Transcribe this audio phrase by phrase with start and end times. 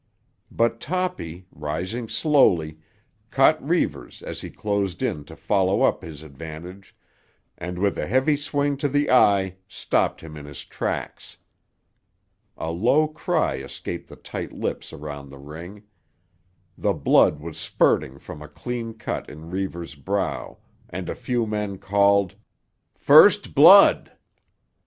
[0.49, 2.79] But Toppy, rising slowly,
[3.29, 6.95] caught Reivers as he closed in to follow up his advantage
[7.55, 11.37] and with a heavy swing to the eye stopped him in his tracks.
[12.57, 15.83] A low cry escaped the tight lips around the ring.
[16.75, 20.57] The blood was spurting from a clean cut in Reivers' brow
[20.89, 22.33] and a few men called—
[22.95, 24.11] "First blood!"